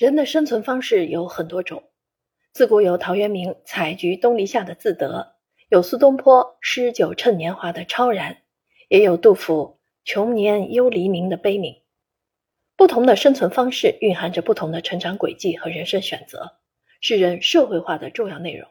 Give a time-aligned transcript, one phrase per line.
[0.00, 1.90] 人的生存方式有很多种，
[2.54, 5.36] 自古有陶渊明“采菊东篱下”的自得，
[5.68, 8.38] 有苏东坡“诗酒趁年华”的超然，
[8.88, 11.82] 也有杜甫“穷年忧黎明”的悲悯。
[12.76, 16.56] 不同的生存方式蕴含着不同的成长轨迹和人生选择，
[17.02, 18.66] 是人社会化的重要内容。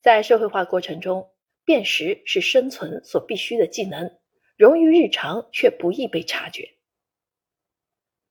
[0.00, 1.28] 在社会化过程中，
[1.66, 4.10] 辨识是生存所必须的技能，
[4.56, 6.70] 融于日常却不易被察觉。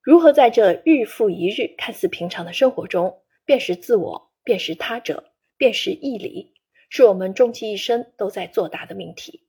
[0.02, 5.25] 如何在这日复一日看似平常的生活中辨识自我、辨识他者、
[5.58, 6.53] 辨识义理，
[6.89, 9.44] 是我们终其一生都在作答的命题。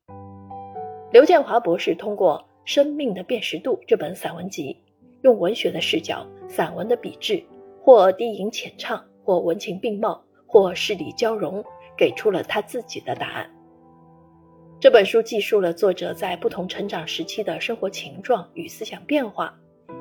[1.12, 4.76] 刘建华博士通过《生命的辨识度》这本散文集，
[5.22, 7.40] 用文学的视角、散文的笔致，
[7.80, 11.64] 或低吟浅唱，或文情并茂，或诗理交融，
[11.96, 13.48] 给出了他自己的答案。
[14.80, 19.56] 这本书记述了作者在不同成长时期的生活情状与思想变化。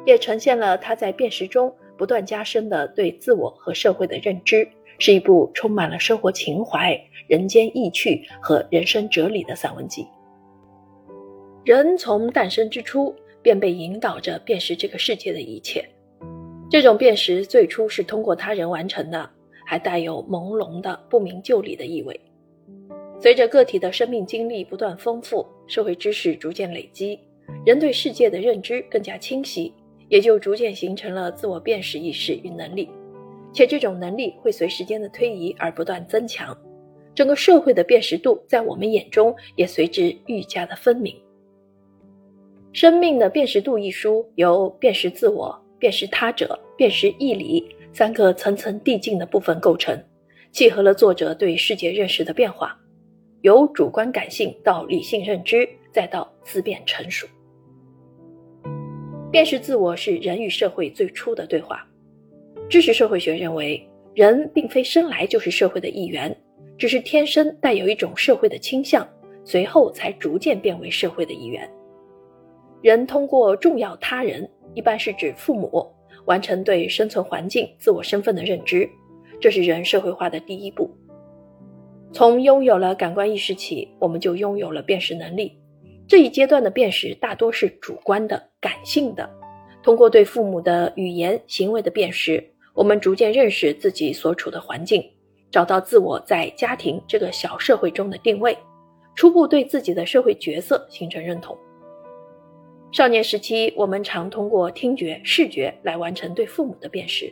[0.05, 10.07] 也呈现了他在辨识中不断加深的对自我和社会的认知，是一部充满了生活情怀、人间意趣和人生哲理的散文集。
[11.65, 15.83] 人从诞生之初便被引导着辨识这个世界的一切，
[16.69, 19.29] 这种辨识最初是通过他人完成的，
[19.65, 22.19] 还带有朦胧的不明就里的意味。
[23.21, 27.19] 随着个体的生命经历不断丰富，社会知识逐渐累积，
[27.65, 29.73] 人对世界的认知更加清晰。
[30.09, 32.89] 也就逐渐形成了自我辨识意识与能力，
[33.53, 36.57] 且这种能力会随时间的推移而不断增强，
[37.15, 41.15] 整个社会的辨识度在我们眼中也随之愈加的分明。
[42.71, 49.99] 《生命的辨识度》一书由辨识自我、辨识他者、辨识义理三个层层递进的部分构成，
[50.51, 52.79] 契合了作者对世界认识的变化，
[53.41, 57.27] 由主观感性到理性认知，再到思辨成熟。
[59.31, 61.87] 辨识自我是人与社会最初的对话。
[62.67, 66.35] 知识社会学认为，人并非生来就是社会的一员，
[66.79, 69.07] 只是天生带有一种社会的倾向，
[69.43, 71.69] 随后才逐渐变为社会的一员。
[72.81, 75.85] 人通过重要他人，一般是指父母，
[76.25, 78.89] 完成对生存环境、自我身份的认知，
[79.39, 80.89] 这是人社会化的第一步。
[82.11, 85.58] 从拥有了感官意识起，我们就拥有了辨识能力。
[86.09, 89.29] 这一阶段的辨识大多是主观的、感性的。
[89.83, 92.43] 通过对父母的语言、行为的辨识，
[92.73, 95.07] 我们逐渐认识自己所处的环境，
[95.51, 98.57] 找到自我在家庭这个小社会中的定位，
[99.13, 101.55] 初步对自己的社会角色形成认同。
[102.91, 107.31] 少年时期，我们常通过听觉、视觉来完成对父母的辨识。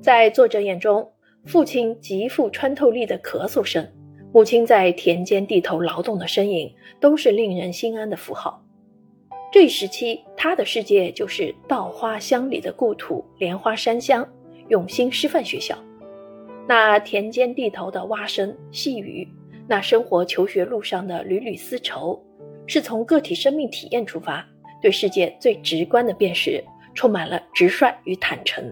[0.00, 1.06] 在作者眼中，
[1.44, 3.86] 父亲极富穿透力的咳嗽声。
[4.32, 8.64] 母亲在田间地头劳动的身影，都是令人心安的符号。
[9.52, 14.26] 这一时期，他的世界就是稻花香里的故土——莲花山乡
[14.68, 15.76] 永兴师范学校。
[16.66, 19.28] 那田间地头的蛙声、细语，
[19.68, 22.18] 那生活求学路上的缕缕丝绸，
[22.66, 24.42] 是从个体生命体验出发，
[24.80, 28.64] 对世界最直观的辨识，充满了直率与坦诚。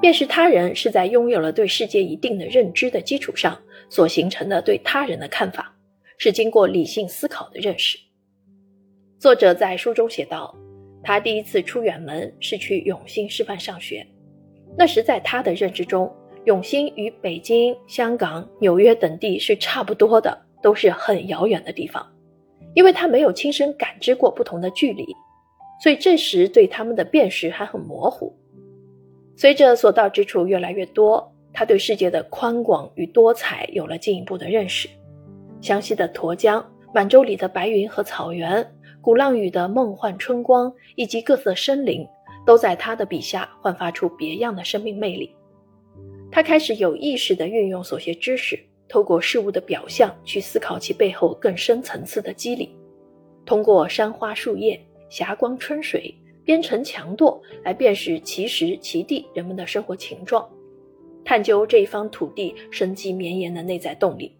[0.00, 5.74] 辨识他人是在拥有了对世界一定的认知的基础上所形成的对他人的看法，
[6.16, 7.98] 是经过理性思考的认识。
[9.18, 10.56] 作者在书中写道
[11.04, 14.06] ：“他第一次出远门是去永兴师范上学，
[14.78, 16.10] 那时在他的认知中，
[16.46, 22.06] 永兴与北京、香港、纽约等地是差不多的，都是很遥远的地方。
[22.72, 25.04] 因为他没有亲身感知过不同的距离，
[25.82, 28.34] 所以这时对他们的辨识还很模糊。”
[29.40, 34.86] 随着所到之处越来越多，他对世界的宽广与多彩有了进一步的认识。
[35.62, 36.62] 湘西的沱江、
[36.92, 42.06] 满洲里的白云和草原、鼓浪屿的梦幻春光，以及各色森林，
[42.44, 45.34] 都在他的笔下焕发出别样的生命魅力。
[46.30, 52.76] 他开始有意识地运用所学知识，透过事物的表象去思考其背后更深层次的机理，
[53.46, 56.14] 通过山花树叶、霞光春水。
[56.44, 60.48] 编程强度来辨识其时其地人们的生活情状，
[61.24, 64.34] 探究这一方土地生机绵延的内在动力。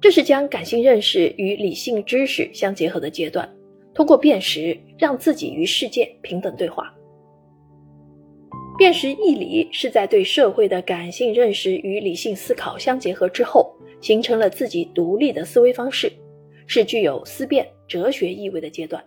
[0.00, 3.48] 这是将感性认识与理性知识相结合的阶段。
[3.94, 6.92] 通过辨识，让自己与世界平等对话。
[8.78, 13.70] 辨识义理是在对社会的感性认识与理性思考相结合之后，
[14.00, 16.10] 形成了自己独立的思维方式，
[16.66, 19.04] 是具有思辨哲学意味的阶段。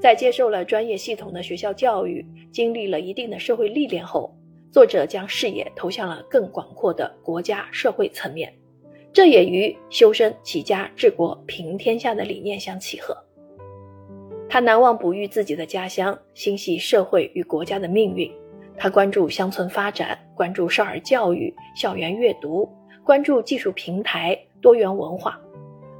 [0.00, 4.32] 在接受了专业系统的学校教育，经历了一定的社会历练后，
[4.70, 8.52] 作者将视野投向了更广阔的国家社会层面，
[9.12, 13.16] 这也与修身齐家治国平天下的理念相契合。
[14.48, 18.30] 他难忘哺育自己的家乡，心系社会与国家的命运。
[18.76, 22.66] 他关注乡村发展，关注少儿教育、校园阅读，
[23.04, 25.38] 关注技术平台、多元文化，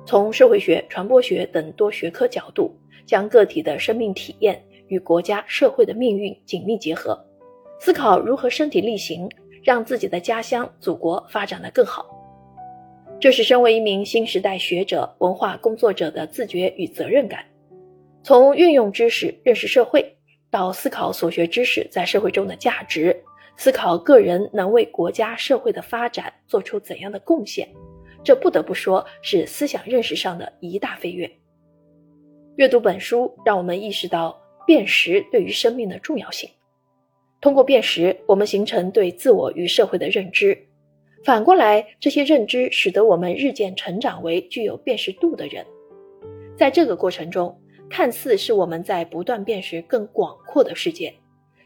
[0.07, 2.73] 从社会学、传播学等多学科角度，
[3.09, 7.19] 将个体的生命体验与国家社会的命运紧密结合，
[7.81, 9.27] 思考如何身体力行，
[9.65, 12.07] 让自己的家乡、祖国发展得更好。
[13.19, 17.43] 这是身为一名新时代学者、文化工作者的自觉与责任感。
[18.23, 20.15] 从运用知识认识社会，
[20.51, 23.17] 到思考所学知识在社会中的价值，
[23.57, 27.67] 思考个人能为国家社会的发展做出怎样的贡献，
[28.23, 31.31] 这不得不说是思想认识上的一大飞跃。
[32.59, 36.51] 阅读本书，让我们意识到辨识对于生命的重要性。
[37.41, 40.59] 通过辨识，我们形成对自我与社会的认知。
[41.25, 45.65] 反过来，这些认知使得我们日渐成长为具有辨识度的人。
[46.57, 47.57] 在这个过程中，
[47.89, 51.15] 看似是我们在不断辨识更广阔的世界，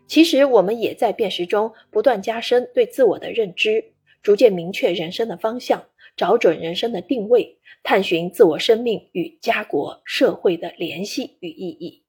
[0.07, 3.83] 其实我们也在辨识中不断加深对自我的认知，
[4.23, 5.83] 逐渐明确人生的方向，
[6.17, 12.02] 找准人生的定位，探寻自我生命与家国社会的联系与意义。